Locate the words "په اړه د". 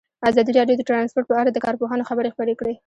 1.29-1.57